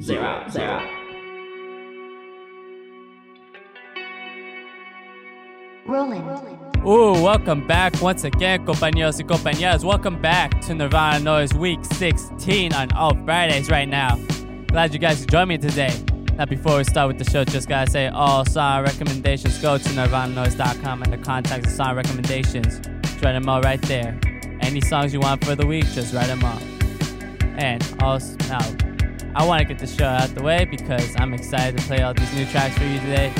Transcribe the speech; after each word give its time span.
zero, 0.00 0.44
zero. 0.50 0.82
Rolling. 5.86 6.22
Ooh, 6.86 7.12
welcome 7.22 7.66
back 7.66 8.00
once 8.00 8.24
again, 8.24 8.64
compañeros 8.64 9.18
y 9.18 9.24
compañeras. 9.24 9.84
Welcome 9.84 10.20
back 10.20 10.60
to 10.62 10.74
Nirvana 10.74 11.20
Noize 11.20 11.54
Week 11.54 11.84
16 11.84 12.72
on 12.72 12.92
all 12.92 13.14
Fridays 13.24 13.70
right 13.70 13.88
now. 13.88 14.16
Glad 14.68 14.92
you 14.92 14.98
guys 14.98 15.20
could 15.20 15.30
join 15.30 15.48
me 15.48 15.58
today. 15.58 15.92
Now, 16.36 16.46
before 16.46 16.78
we 16.78 16.84
start 16.84 17.08
with 17.08 17.18
the 17.18 17.30
show, 17.30 17.44
just 17.44 17.68
gotta 17.68 17.90
say 17.90 18.08
all 18.08 18.44
song 18.44 18.82
recommendations 18.84 19.58
go 19.58 19.76
to 19.76 19.88
nirvananoise.com 19.90 21.02
and 21.02 21.12
the 21.12 21.18
contact 21.18 21.64
the 21.64 21.70
song 21.70 21.94
recommendations. 21.94 22.80
Just 23.02 23.22
write 23.22 23.32
them 23.32 23.48
all 23.48 23.60
right 23.60 23.82
there. 23.82 24.18
Any 24.60 24.80
songs 24.80 25.12
you 25.12 25.20
want 25.20 25.44
for 25.44 25.54
the 25.54 25.66
week, 25.66 25.84
just 25.86 26.14
write 26.14 26.28
them 26.28 26.42
all. 26.42 26.58
And 27.58 27.84
also, 28.00 28.36
now, 28.48 28.91
I 29.34 29.46
want 29.46 29.60
to 29.60 29.64
get 29.64 29.78
the 29.78 29.86
show 29.86 30.04
out 30.04 30.34
the 30.34 30.42
way 30.42 30.66
because 30.66 31.14
I'm 31.18 31.32
excited 31.32 31.78
to 31.78 31.86
play 31.86 32.02
all 32.02 32.12
these 32.12 32.34
new 32.34 32.44
tracks 32.44 32.76
for 32.76 32.84
you 32.84 33.00
today. 33.00 33.32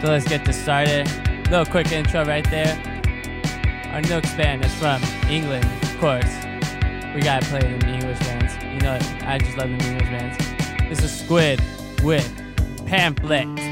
So 0.00 0.08
let's 0.08 0.26
get 0.26 0.44
this 0.44 0.60
started. 0.60 1.10
Little 1.50 1.66
quick 1.66 1.90
intro 1.90 2.24
right 2.24 2.48
there. 2.48 2.76
Our 3.92 4.02
next 4.02 4.36
band 4.36 4.64
is 4.64 4.72
from 4.74 5.02
England, 5.28 5.64
of 5.82 5.98
course. 5.98 6.32
We 7.12 7.22
gotta 7.22 7.44
play 7.46 7.60
them 7.60 7.82
English 7.88 8.20
bands. 8.20 8.54
You 8.62 8.80
know, 8.80 8.98
I 9.26 9.38
just 9.38 9.56
love 9.56 9.68
them 9.68 9.80
English 9.80 10.08
bands. 10.08 10.38
This 10.88 11.02
is 11.02 11.20
Squid 11.24 11.60
with 12.04 12.32
Pamphlet. 12.86 13.71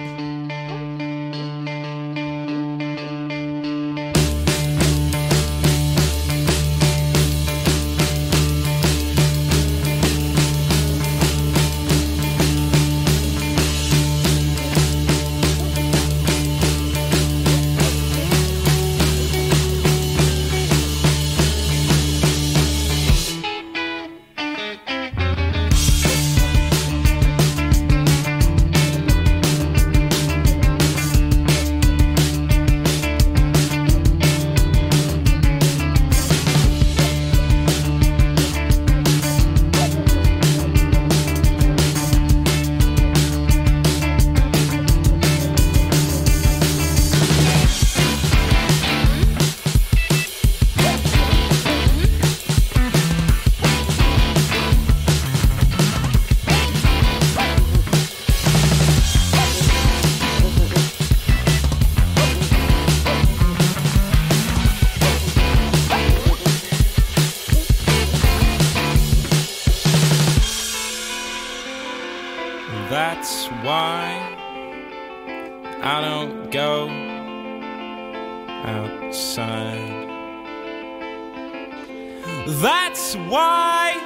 Why 83.16 83.96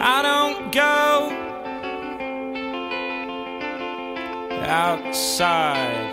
I 0.00 0.22
don't 0.22 0.72
go 0.72 1.30
outside. 4.66 6.10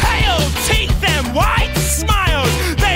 Pale 0.00 0.50
teeth 0.66 1.04
and 1.08 1.34
white 1.36 1.76
smiles, 1.76 2.76
they 2.76 2.95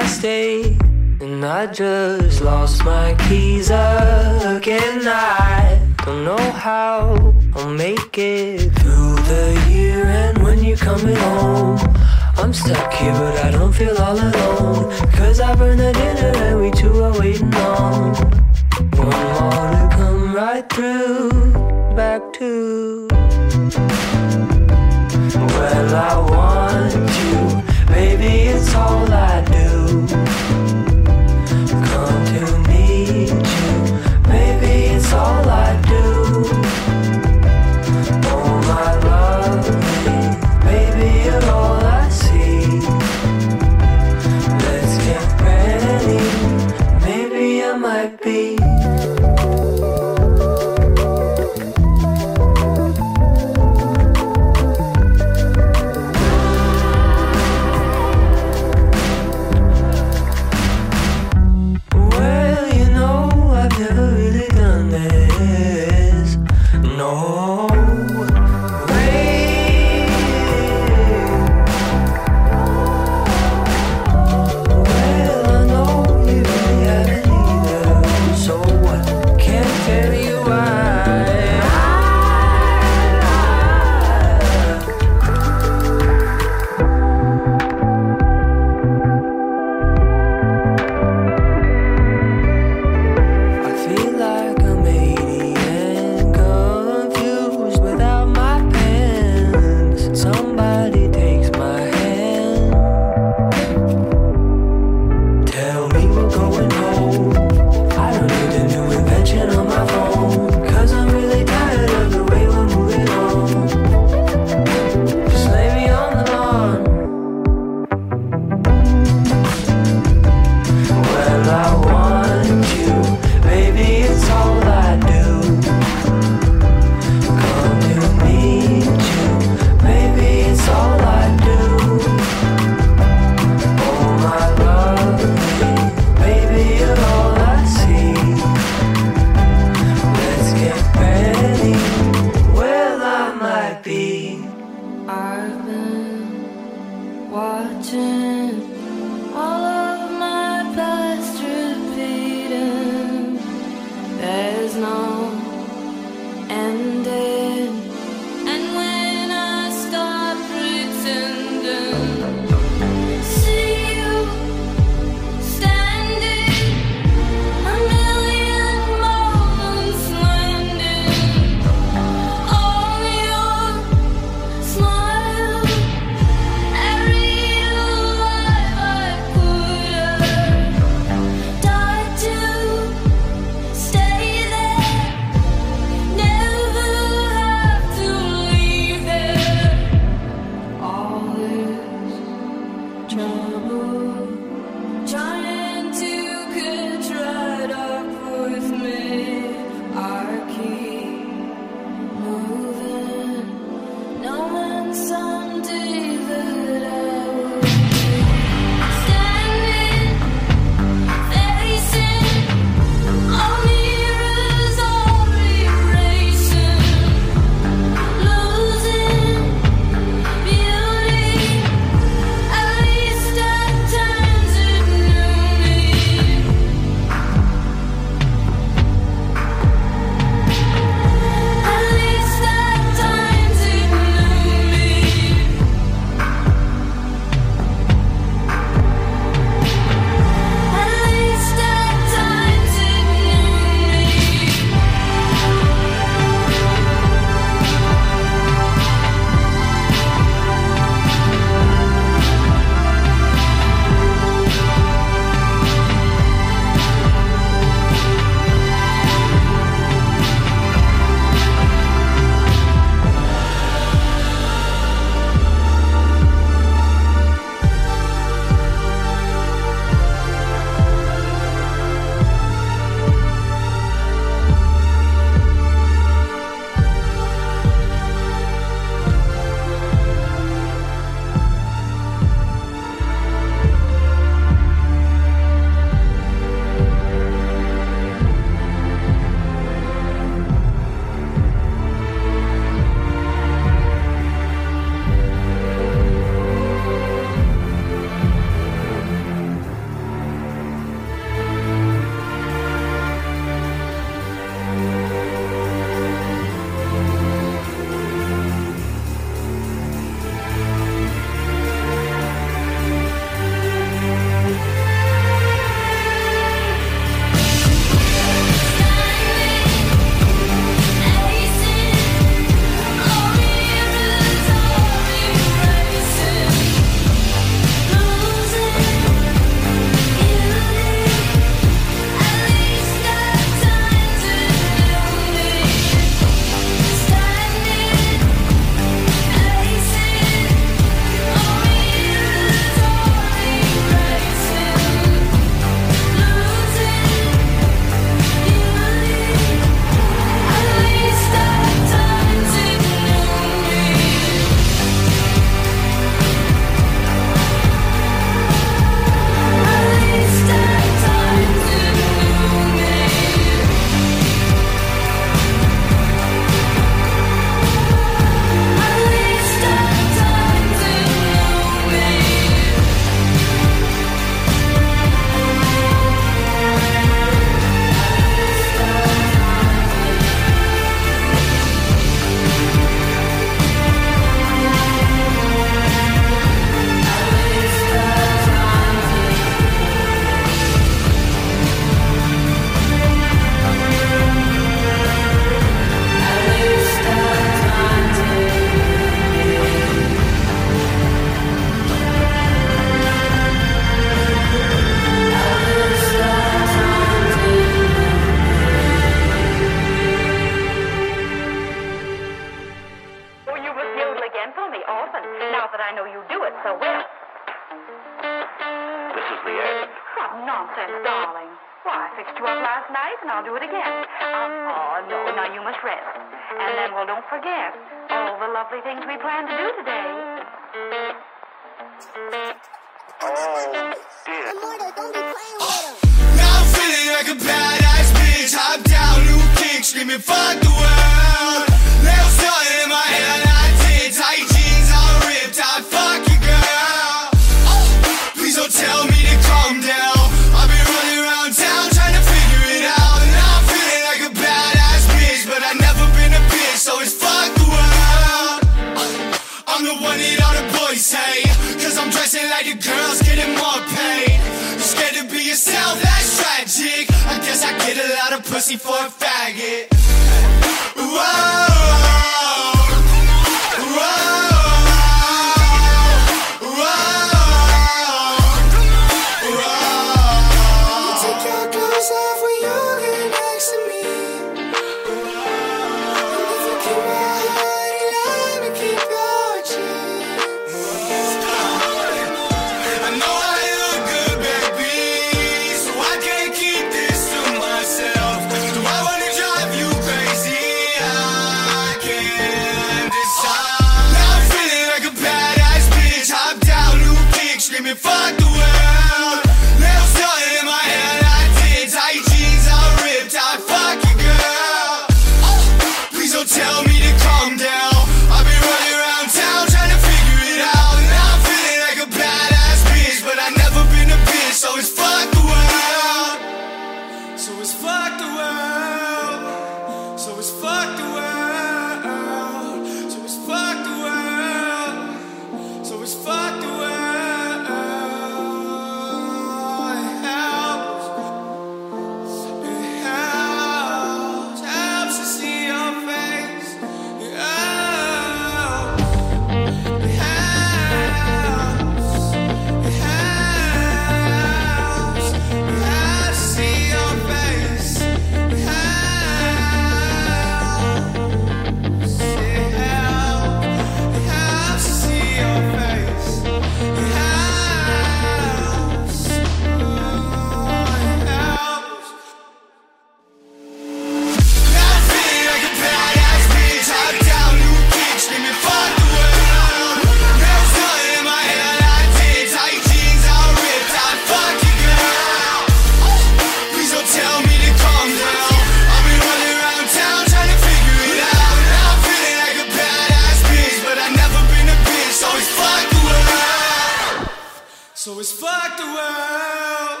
fuck 598.56 598.76
the 598.76 598.84
world. 598.84 600.00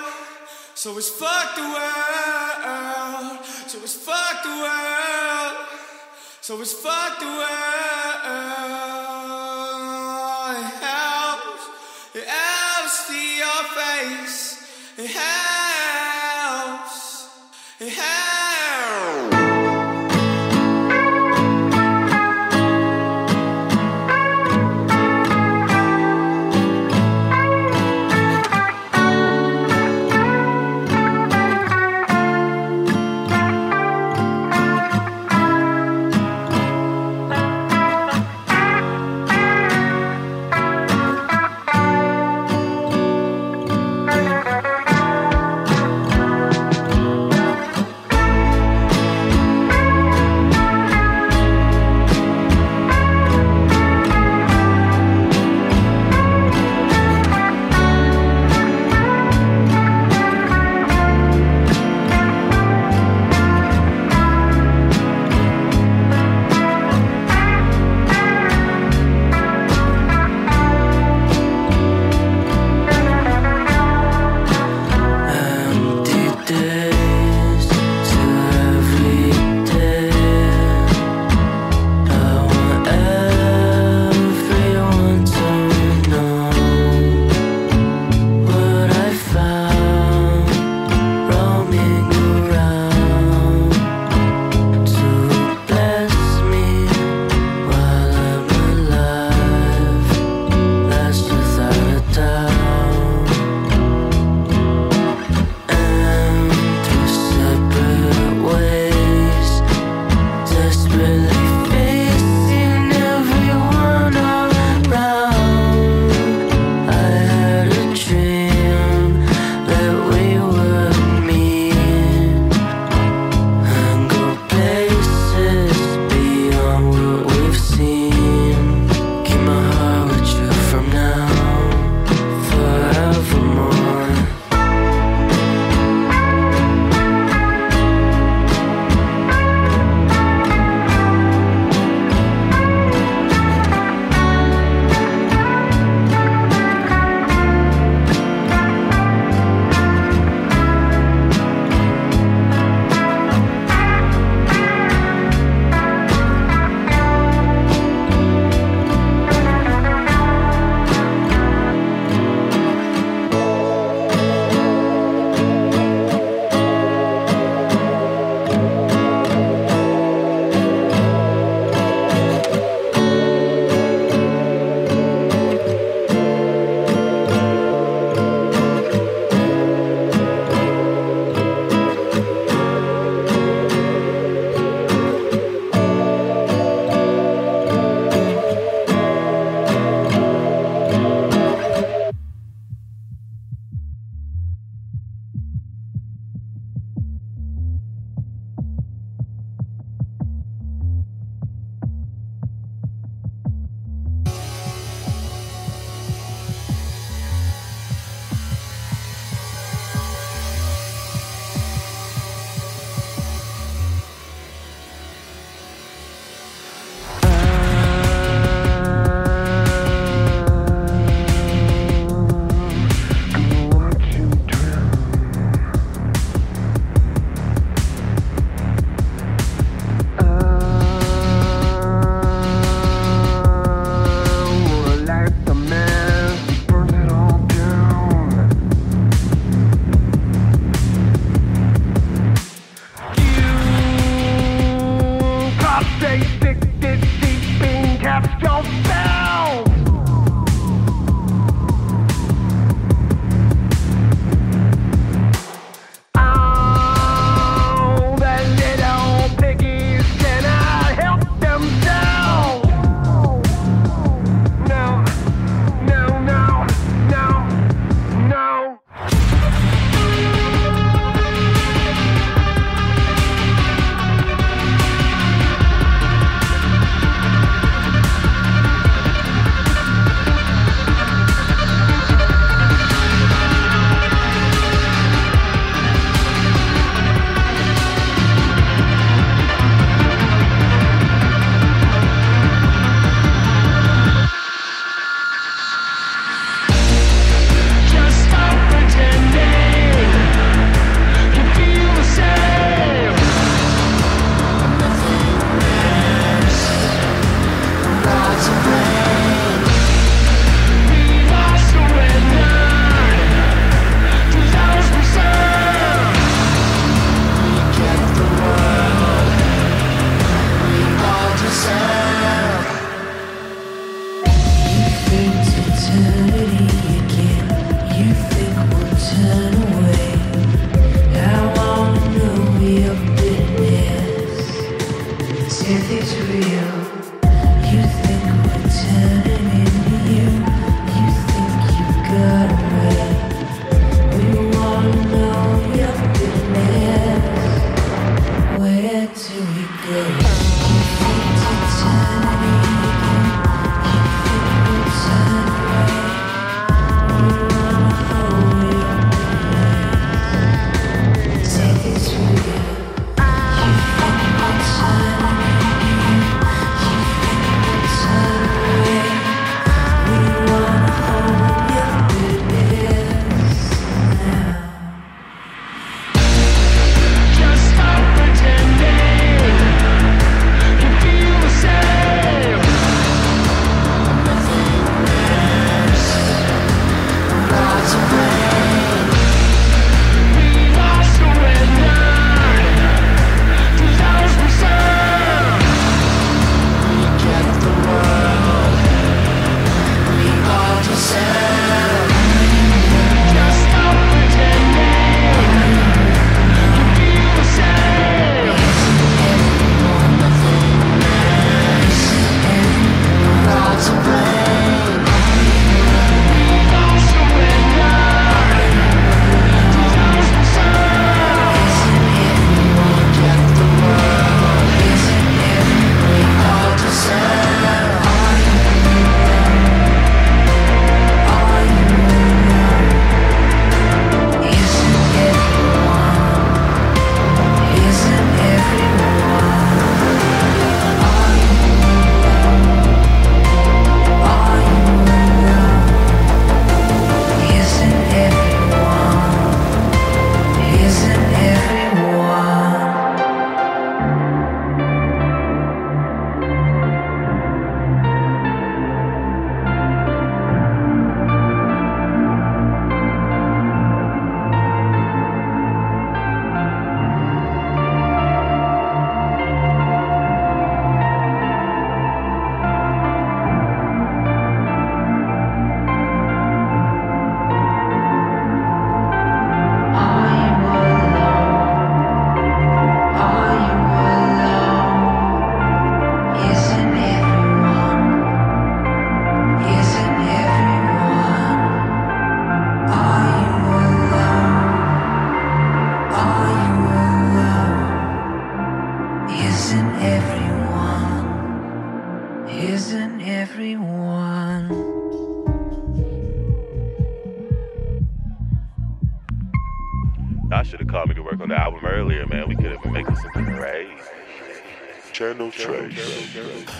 So 0.74 0.96
it's 0.98 1.10
fuck 1.10 1.54
the 1.56 1.62
world. 1.62 3.38
So 3.66 3.78
it's 3.82 3.94
fuck 3.94 4.42
the 4.42 4.56
world. 4.64 5.56
So 6.40 6.60
it's 6.60 6.72
fuck 6.72 7.18
the 7.18 7.26
world. 7.26 8.22
It 10.58 10.72
helps. 10.88 11.64
It 12.14 12.26
helps 12.26 12.94
see 13.06 13.38
your 13.38 13.62
face. 13.78 14.38
It 14.98 15.10
helps. 15.10 15.35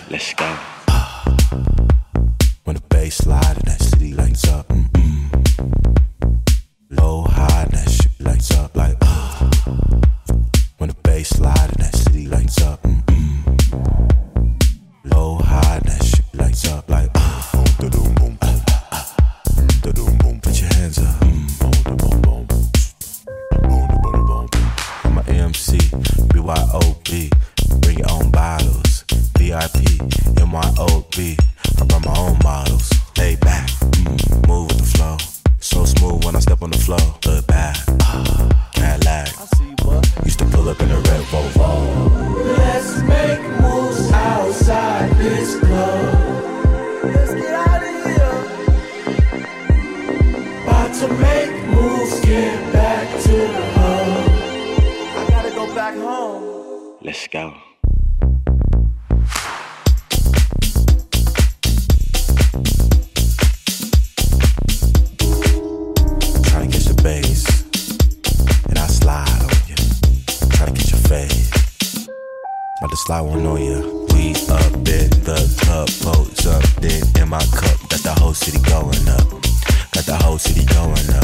Let's 0.09 0.33
go. 0.33 0.76
slide 73.07 73.21
one 73.21 73.45
on 73.45 73.61
ya. 73.63 73.79
We 74.13 74.31
up 74.51 74.75
in 74.75 75.09
the 75.23 75.39
club, 75.61 75.87
boats 76.03 76.45
up 76.45 76.63
in 76.83 77.29
my 77.29 77.39
cup. 77.39 77.79
Got 77.87 78.03
the 78.03 78.13
whole 78.19 78.33
city 78.33 78.59
going 78.67 79.07
up. 79.07 79.31
Got 79.93 80.05
the 80.05 80.17
whole 80.23 80.37
city 80.37 80.65
going 80.65 81.09
up. 81.15 81.16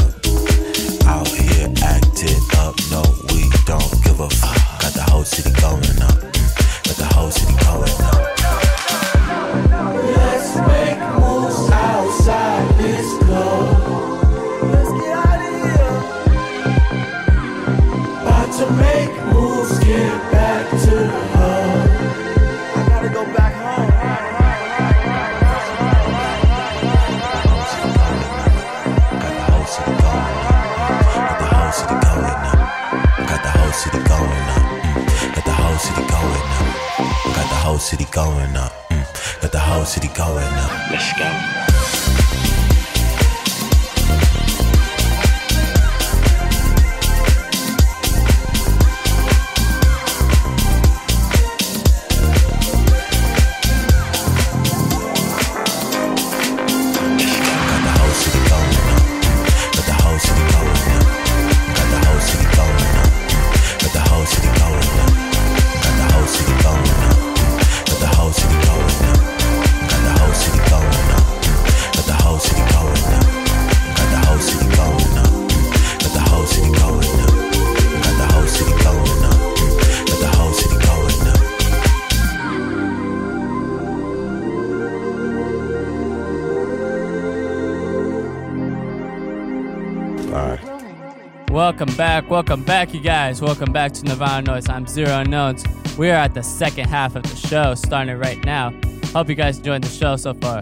Welcome 91.64 91.96
back, 91.96 92.28
welcome 92.28 92.62
back, 92.62 92.92
you 92.92 93.00
guys. 93.00 93.40
Welcome 93.40 93.72
back 93.72 93.92
to 93.94 94.04
Nirvana 94.04 94.52
Noize. 94.52 94.68
I'm 94.68 94.86
Zero 94.86 95.20
Unknowns. 95.20 95.64
We 95.96 96.10
are 96.10 96.16
at 96.16 96.34
the 96.34 96.42
second 96.42 96.90
half 96.90 97.16
of 97.16 97.22
the 97.22 97.34
show, 97.34 97.74
starting 97.74 98.18
right 98.18 98.44
now. 98.44 98.70
Hope 99.14 99.30
you 99.30 99.34
guys 99.34 99.56
enjoyed 99.56 99.82
the 99.82 99.88
show 99.88 100.16
so 100.16 100.34
far. 100.34 100.60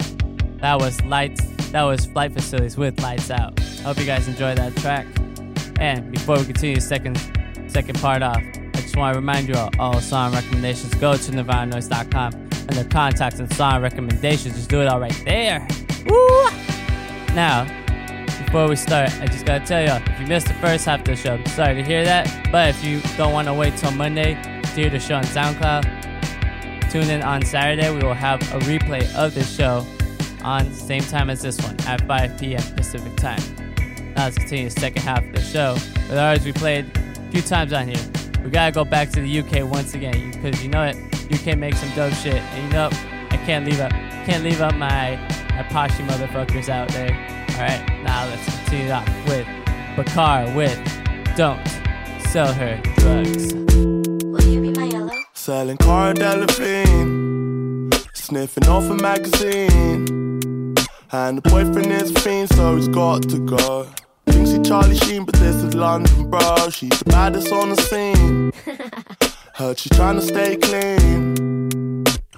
That 0.60 0.78
was 0.78 1.02
lights. 1.02 1.44
That 1.72 1.82
was 1.82 2.06
Flight 2.06 2.32
Facilities 2.32 2.76
with 2.76 3.02
lights 3.02 3.32
out. 3.32 3.58
Hope 3.82 3.98
you 3.98 4.06
guys 4.06 4.28
enjoyed 4.28 4.58
that 4.58 4.76
track. 4.76 5.08
And 5.80 6.12
before 6.12 6.38
we 6.38 6.44
continue 6.44 6.76
the 6.76 6.80
second 6.80 7.16
second 7.66 8.00
part 8.00 8.22
off, 8.22 8.36
I 8.36 8.70
just 8.80 8.96
want 8.96 9.14
to 9.14 9.18
remind 9.18 9.48
you 9.48 9.56
all, 9.56 9.70
all 9.80 10.00
song 10.00 10.32
recommendations 10.32 10.94
go 10.94 11.16
to 11.16 11.32
nirvananoize.com 11.32 12.48
under 12.68 12.84
contacts 12.84 13.40
and 13.40 13.52
song 13.54 13.82
recommendations. 13.82 14.54
Just 14.54 14.70
do 14.70 14.80
it 14.80 14.86
all 14.86 15.00
right 15.00 15.20
there. 15.26 15.66
Woo! 16.06 16.44
Now, 17.34 17.66
before 18.52 18.68
we 18.68 18.76
start, 18.76 19.10
I 19.18 19.26
just 19.28 19.46
gotta 19.46 19.64
tell 19.64 19.82
y'all, 19.82 20.02
if 20.06 20.20
you 20.20 20.26
missed 20.26 20.46
the 20.46 20.52
first 20.52 20.84
half 20.84 21.00
of 21.00 21.06
the 21.06 21.16
show, 21.16 21.42
sorry 21.44 21.74
to 21.74 21.82
hear 21.82 22.04
that. 22.04 22.50
But 22.52 22.68
if 22.68 22.84
you 22.84 23.00
don't 23.16 23.32
want 23.32 23.48
to 23.48 23.54
wait 23.54 23.78
till 23.78 23.92
Monday 23.92 24.34
to 24.34 24.68
hear 24.68 24.90
the 24.90 25.00
show 25.00 25.14
on 25.14 25.22
SoundCloud, 25.22 26.90
tune 26.90 27.08
in 27.08 27.22
on 27.22 27.42
Saturday. 27.46 27.90
We 27.90 28.04
will 28.04 28.12
have 28.12 28.42
a 28.52 28.58
replay 28.66 29.10
of 29.14 29.32
this 29.32 29.56
show 29.56 29.86
on 30.44 30.70
same 30.70 31.00
time 31.00 31.30
as 31.30 31.40
this 31.40 31.58
one 31.62 31.80
at 31.86 32.06
5 32.06 32.38
p.m. 32.38 32.60
Pacific 32.76 33.16
time. 33.16 33.40
Now 34.14 34.24
let's 34.24 34.36
continue 34.36 34.68
the 34.68 34.78
second 34.78 35.00
half 35.00 35.24
of 35.24 35.32
the 35.32 35.40
show 35.40 35.72
with 36.10 36.18
ours 36.18 36.44
we 36.44 36.52
played 36.52 36.94
a 36.94 37.30
few 37.30 37.40
times 37.40 37.72
on 37.72 37.88
here. 37.88 38.04
We 38.44 38.50
gotta 38.50 38.72
go 38.72 38.84
back 38.84 39.08
to 39.12 39.22
the 39.22 39.38
UK 39.38 39.66
once 39.66 39.94
again 39.94 40.30
because 40.30 40.62
you 40.62 40.68
know 40.68 40.82
it. 40.82 40.96
UK 41.32 41.56
makes 41.56 41.80
some 41.80 41.88
dope 41.94 42.12
shit, 42.12 42.34
and 42.34 42.64
you 42.64 42.72
know 42.74 42.90
I 43.30 43.38
can't 43.46 43.64
leave 43.64 43.80
up, 43.80 43.92
can't 44.26 44.44
leave 44.44 44.60
up 44.60 44.74
my 44.74 45.16
poshy 45.70 46.06
motherfuckers 46.06 46.68
out 46.68 46.90
there. 46.90 47.31
All 47.54 47.60
right, 47.60 48.02
now 48.02 48.26
let's 48.26 48.44
continue 48.44 48.90
off 48.90 49.08
with 49.28 49.46
Bakar 49.96 50.50
with 50.56 50.78
"Don't 51.36 51.60
Sell 52.30 52.52
Her 52.52 52.80
Drugs." 52.96 53.52
Will 53.54 54.42
you 54.44 54.62
be 54.62 54.70
my 54.70 54.86
yellow? 54.86 55.10
Selling 55.34 55.76
Cara 55.76 56.14
Delevingne, 56.14 57.92
sniffing 58.16 58.66
off 58.68 58.84
a 58.90 58.94
magazine. 58.94 60.74
And 61.12 61.36
the 61.36 61.42
boyfriend 61.42 61.92
is 61.92 62.10
a 62.10 62.20
fiend, 62.20 62.48
so 62.48 62.76
he's 62.76 62.88
got 62.88 63.22
to 63.28 63.38
go. 63.38 63.86
Thinks 64.26 64.50
he 64.50 64.58
Charlie 64.60 64.96
Sheen, 64.96 65.24
but 65.24 65.34
this 65.34 65.56
is 65.56 65.74
London, 65.74 66.30
bro. 66.30 66.70
She's 66.70 66.98
the 66.98 67.04
baddest 67.04 67.52
on 67.52 67.68
the 67.68 67.76
scene. 67.76 68.50
Heard 69.54 69.78
she's 69.78 69.94
trying 69.94 70.16
to 70.16 70.22
stay 70.22 70.56
clean. 70.56 71.81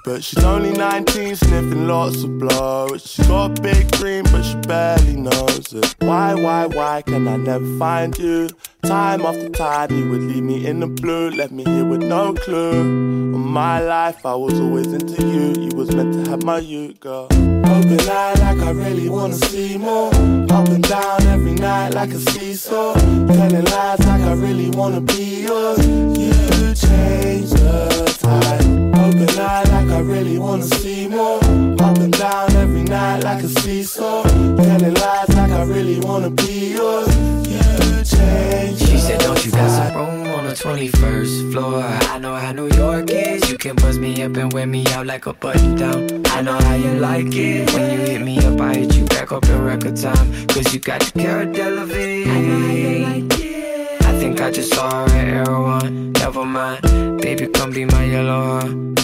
But 0.04 0.22
she's 0.22 0.44
only 0.44 0.72
19, 0.72 1.34
sniffing 1.34 1.88
lots 1.88 2.24
of 2.24 2.38
blow. 2.38 2.88
She's 2.98 3.26
got 3.26 3.58
a 3.58 3.62
big 3.62 3.90
dream, 3.92 4.24
but 4.24 4.42
she 4.42 4.54
barely 4.56 5.16
knows 5.16 5.72
it. 5.72 5.94
Why, 6.00 6.34
why, 6.34 6.66
why 6.66 7.00
can 7.00 7.26
I 7.26 7.38
never 7.38 7.78
find 7.78 8.14
you? 8.18 8.50
Time 8.82 9.22
after 9.22 9.48
time, 9.48 9.90
you 9.92 10.10
would 10.10 10.20
leave 10.20 10.42
me 10.42 10.66
in 10.66 10.80
the 10.80 10.88
blue, 10.88 11.30
left 11.30 11.52
me 11.52 11.64
here 11.64 11.86
with 11.86 12.02
no 12.02 12.34
clue. 12.34 12.82
On 12.82 13.40
my 13.40 13.80
life, 13.80 14.26
I 14.26 14.34
was 14.34 14.60
always 14.60 14.92
into 14.92 15.22
you. 15.26 15.54
You 15.62 15.74
was 15.74 15.94
meant 15.94 16.12
to 16.22 16.30
have 16.30 16.42
my 16.42 16.58
you, 16.58 16.92
girl. 17.00 17.28
Open 17.30 18.00
eye 18.00 18.34
like 18.40 18.58
I 18.58 18.72
really 18.72 19.08
wanna 19.08 19.36
see 19.36 19.78
more. 19.78 20.08
Up 20.08 20.68
and 20.68 20.86
down 20.86 21.22
every 21.28 21.54
night 21.54 21.94
like 21.94 22.10
a 22.10 22.18
seesaw. 22.18 22.92
Telling 22.92 23.64
lies 23.64 24.00
like 24.00 24.20
I 24.20 24.34
really 24.34 24.68
wanna 24.68 25.00
be 25.00 25.46
yours. 25.46 25.78
You 25.86 26.74
change 26.74 27.50
the 27.52 28.18
tide. 28.20 28.64
Open 28.98 29.38
eye 29.38 29.62
like 29.64 29.93
I 29.94 30.00
really 30.00 30.38
wanna 30.38 30.64
see 30.64 31.06
more. 31.06 31.38
Up 31.38 31.98
and 31.98 32.12
down 32.12 32.52
every 32.56 32.82
night 32.82 33.22
like 33.22 33.44
a 33.44 33.48
seesaw. 33.48 34.24
Telling 34.24 34.94
lies 34.94 35.28
like 35.28 35.52
I 35.52 35.62
really 35.62 36.00
wanna 36.00 36.30
be 36.30 36.74
yours. 36.74 37.06
You 37.46 38.02
change 38.02 38.78
She 38.80 38.98
said, 38.98 39.20
Don't 39.20 39.44
you 39.46 39.52
got 39.52 39.70
some 39.70 39.94
room 39.94 40.26
on 40.34 40.46
the 40.46 40.54
21st 40.54 41.52
floor? 41.52 41.82
I 42.10 42.18
know 42.18 42.34
how 42.34 42.50
New 42.50 42.68
York 42.70 43.08
is. 43.10 43.48
You 43.48 43.56
can 43.56 43.76
buzz 43.76 43.96
me 44.00 44.20
up 44.24 44.36
and 44.36 44.52
wear 44.52 44.66
me 44.66 44.84
out 44.88 45.06
like 45.06 45.26
a 45.26 45.32
button 45.32 45.76
down. 45.76 46.26
I 46.26 46.42
know 46.42 46.58
how 46.58 46.74
you 46.74 46.94
like 46.94 47.32
it. 47.32 47.72
When 47.72 47.92
you 47.92 47.98
hit 47.98 48.22
me 48.22 48.38
up, 48.38 48.60
I 48.60 48.74
hit 48.74 48.96
you 48.96 49.04
back 49.04 49.30
up 49.30 49.44
in 49.46 49.62
record 49.62 49.96
time. 49.96 50.46
Cause 50.48 50.74
you 50.74 50.80
got 50.80 51.02
the 51.02 51.12
Cara 51.20 51.46
Delevingne. 51.46 52.26
I 52.26 52.40
know 52.40 52.58
how 52.58 52.72
you 52.72 52.98
like 52.98 53.40
it. 53.40 54.02
I 54.02 54.18
think 54.18 54.40
I 54.40 54.50
just 54.50 54.74
saw 54.74 55.06
her 55.06 55.16
at 55.16 55.48
One. 55.48 56.10
Never 56.14 56.44
mind. 56.44 56.82
Baby, 57.22 57.46
come 57.46 57.70
be 57.70 57.84
my 57.84 58.04
yellow, 58.04 58.60
huh? 58.60 59.03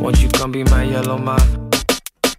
Won't 0.00 0.22
you 0.22 0.28
come 0.28 0.52
be 0.52 0.64
my 0.64 0.84
yellow, 0.84 1.18
ma? 1.18 1.38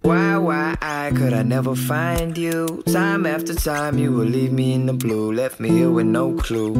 Why, 0.02 0.38
why, 0.38 0.78
I 0.80 1.12
could 1.14 1.34
I 1.34 1.42
never 1.42 1.76
find 1.76 2.36
you? 2.36 2.82
Time 2.90 3.26
after 3.26 3.54
time, 3.54 3.98
you 3.98 4.12
would 4.12 4.30
leave 4.30 4.50
me 4.50 4.72
in 4.72 4.86
the 4.86 4.94
blue, 4.94 5.30
left 5.30 5.60
me 5.60 5.68
here 5.68 5.90
with 5.90 6.06
no 6.06 6.32
clue. 6.32 6.72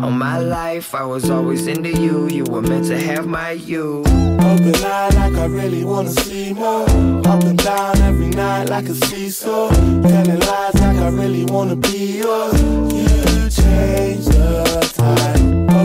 All 0.00 0.10
my 0.10 0.38
life, 0.38 0.94
I 0.94 1.04
was 1.04 1.28
always 1.28 1.66
into 1.66 1.90
you. 1.90 2.28
You 2.28 2.44
were 2.44 2.62
meant 2.62 2.86
to 2.86 2.98
have 2.98 3.26
my 3.26 3.50
you. 3.52 4.00
Open 4.00 4.74
eye 4.84 5.10
like 5.14 5.34
I 5.34 5.46
really 5.46 5.84
wanna 5.84 6.10
see 6.10 6.54
more. 6.54 6.88
Up 7.26 7.44
and 7.44 7.58
down 7.58 7.98
every 7.98 8.30
night 8.30 8.70
like 8.70 8.88
a 8.88 8.94
seesaw. 8.94 9.68
Telling 9.68 10.40
lies 10.40 10.74
like 10.74 10.96
I 10.96 11.08
really 11.08 11.44
wanna 11.44 11.76
be 11.76 12.20
yours. 12.20 12.62
You 12.62 13.50
change 13.50 14.24
the 14.26 14.92
tide. 14.96 15.41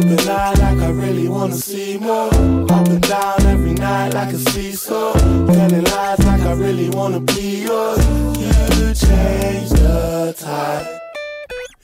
Open 0.08 0.30
eye 0.30 0.54
like 0.54 0.80
I 0.80 0.90
really 0.92 1.28
wanna 1.28 1.56
see 1.56 1.98
more. 1.98 2.28
Up 2.28 2.88
and 2.88 3.02
down 3.02 3.46
every 3.46 3.74
night 3.74 4.14
like 4.14 4.34
a 4.34 4.38
seesaw. 4.38 5.12
Telling 5.14 5.84
lies 5.84 6.20
like 6.26 6.42
I 6.44 6.54
really 6.54 6.90
wanna 6.92 7.20
be 7.20 7.64
yours. 7.64 8.00
You 8.08 8.94
change 8.94 9.70
the 9.72 10.34
tide. 10.38 10.88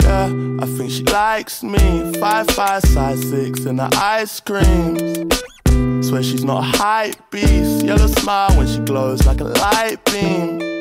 Yeah, 0.04 0.28
I 0.62 0.66
think 0.78 0.92
she 0.92 1.04
likes 1.04 1.64
me. 1.64 2.14
Five, 2.14 2.48
five, 2.52 2.84
size 2.84 3.22
six, 3.30 3.66
and 3.66 3.82
her 3.82 3.90
ice 3.92 4.40
creams. 4.40 5.44
Swear 6.08 6.24
she's 6.24 6.46
not 6.46 6.64
a 6.64 6.78
hype 6.78 7.30
beast. 7.30 7.84
Yellow 7.84 8.08
smile 8.08 8.56
when 8.56 8.68
she 8.68 8.80
glows 8.80 9.26
like 9.26 9.42
a 9.42 9.46
light 9.46 9.98
beam. 10.06 10.73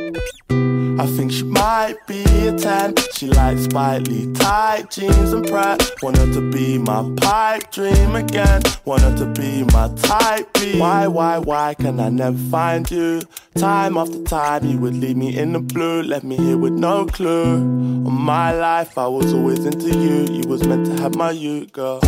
I 0.98 1.06
think 1.06 1.32
she 1.32 1.42
might 1.42 1.96
be 2.06 2.22
a 2.46 2.56
10. 2.56 2.94
She 3.14 3.26
likes 3.26 3.64
spikely 3.64 4.32
tight 4.34 4.90
jeans 4.90 5.32
and 5.32 5.46
prep. 5.46 5.80
Want 6.02 6.16
her 6.18 6.32
to 6.34 6.50
be 6.50 6.78
my 6.78 7.10
pipe 7.16 7.70
dream 7.72 8.14
again. 8.14 8.62
Want 8.84 9.02
her 9.02 9.16
to 9.16 9.26
be 9.26 9.64
my 9.72 9.92
type 9.96 10.52
B. 10.54 10.78
Why, 10.78 11.06
why, 11.06 11.38
why 11.38 11.74
can 11.74 11.98
I 11.98 12.10
never 12.10 12.38
find 12.50 12.88
you? 12.90 13.22
Time 13.56 13.96
after 13.96 14.22
time, 14.24 14.64
you 14.64 14.78
would 14.78 14.94
leave 14.94 15.16
me 15.16 15.36
in 15.36 15.54
the 15.54 15.60
blue. 15.60 16.02
Left 16.02 16.24
me 16.24 16.36
here 16.36 16.58
with 16.58 16.72
no 16.72 17.06
clue. 17.06 17.56
On 17.56 18.12
my 18.12 18.52
life, 18.52 18.96
I 18.98 19.06
was 19.06 19.32
always 19.32 19.64
into 19.64 19.88
you. 19.88 20.34
You 20.34 20.48
was 20.48 20.64
meant 20.64 20.86
to 20.86 21.02
have 21.02 21.14
my 21.14 21.30
you, 21.30 21.66
girl. 21.66 22.00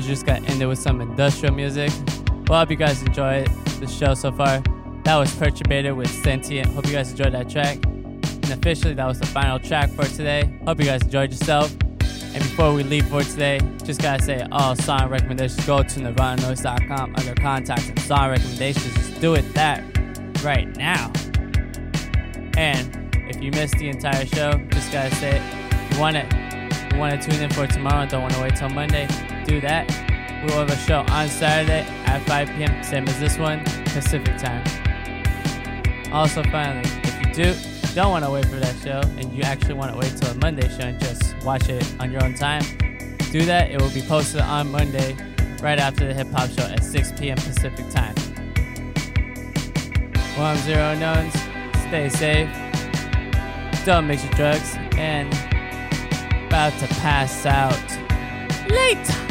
Just 0.00 0.26
got 0.26 0.48
ended 0.48 0.66
with 0.66 0.78
some 0.78 1.00
industrial 1.00 1.54
music. 1.54 1.90
Well, 2.48 2.58
I 2.58 2.58
hope 2.60 2.70
you 2.70 2.76
guys 2.76 3.02
enjoyed 3.02 3.46
the 3.78 3.86
show 3.86 4.14
so 4.14 4.32
far. 4.32 4.60
That 5.04 5.16
was 5.16 5.30
Perturbator 5.34 5.94
with 5.94 6.10
Sentient. 6.22 6.66
Hope 6.74 6.86
you 6.86 6.92
guys 6.92 7.10
enjoyed 7.10 7.32
that 7.32 7.48
track. 7.48 7.78
And 7.84 8.50
officially, 8.50 8.94
that 8.94 9.06
was 9.06 9.20
the 9.20 9.26
final 9.26 9.58
track 9.58 9.90
for 9.90 10.04
today. 10.04 10.52
Hope 10.66 10.78
you 10.80 10.86
guys 10.86 11.02
enjoyed 11.02 11.30
yourself. 11.30 11.70
And 12.32 12.42
before 12.42 12.72
we 12.72 12.82
leave 12.82 13.06
for 13.06 13.22
today, 13.22 13.60
just 13.84 14.02
gotta 14.02 14.22
say 14.22 14.46
all 14.50 14.74
song 14.76 15.08
recommendations 15.08 15.64
go 15.66 15.82
to 15.82 16.00
nirvananoize.com 16.00 17.14
under 17.16 17.34
contacts 17.34 17.88
and 17.88 17.98
song 18.00 18.30
recommendations. 18.30 18.92
Just 18.94 19.20
do 19.20 19.34
it 19.34 19.42
that 19.54 19.82
right 20.42 20.68
now. 20.76 21.12
And 22.56 23.14
if 23.28 23.42
you 23.42 23.50
missed 23.52 23.78
the 23.78 23.88
entire 23.88 24.26
show, 24.26 24.52
just 24.70 24.92
gotta 24.92 25.14
say. 25.16 25.42
You 25.92 26.00
want 26.00 26.16
it. 26.16 26.32
You 26.92 26.98
want 26.98 27.20
to 27.20 27.30
tune 27.30 27.42
in 27.42 27.50
for 27.50 27.66
tomorrow 27.66 28.06
don't 28.06 28.22
want 28.22 28.34
to 28.34 28.42
wait 28.42 28.56
till 28.56 28.68
Monday, 28.68 29.06
do 29.50 29.60
that. 29.60 29.88
We'll 30.44 30.58
have 30.64 30.70
a 30.70 30.76
show 30.76 31.00
on 31.08 31.28
Saturday 31.28 31.84
at 32.06 32.22
5 32.22 32.48
p.m., 32.50 32.84
same 32.84 33.08
as 33.08 33.18
this 33.18 33.36
one, 33.36 33.64
Pacific 33.86 34.38
time. 34.38 34.64
Also, 36.12 36.44
finally, 36.44 36.88
if 37.02 37.26
you 37.26 37.34
do 37.34 37.54
don't 37.94 38.12
want 38.12 38.24
to 38.24 38.30
wait 38.30 38.46
for 38.46 38.60
that 38.60 38.76
show 38.76 39.00
and 39.18 39.32
you 39.32 39.42
actually 39.42 39.74
want 39.74 39.90
to 39.92 39.98
wait 39.98 40.16
till 40.16 40.30
a 40.30 40.34
Monday 40.36 40.68
show 40.68 40.86
and 40.86 41.00
just 41.00 41.36
watch 41.42 41.68
it 41.68 41.84
on 41.98 42.12
your 42.12 42.22
own 42.22 42.34
time, 42.34 42.62
do 43.32 43.44
that. 43.44 43.70
It 43.70 43.82
will 43.82 43.90
be 43.90 44.02
posted 44.02 44.40
on 44.40 44.70
Monday 44.70 45.16
right 45.60 45.80
after 45.80 46.06
the 46.06 46.14
hip 46.14 46.28
hop 46.28 46.48
show 46.50 46.62
at 46.62 46.84
6 46.84 47.12
p.m. 47.18 47.36
Pacific 47.36 47.90
time. 47.90 48.14
Well, 50.36 50.46
I'm 50.46 50.58
Zero 50.58 50.94
Knowns. 50.94 51.34
Stay 51.88 52.08
safe. 52.08 53.84
Don't 53.84 54.06
mix 54.06 54.22
your 54.22 54.32
drugs. 54.34 54.76
And 54.96 55.28
about 56.46 56.72
to 56.78 56.86
pass 56.86 57.44
out. 57.44 57.74
Later. 58.70 59.29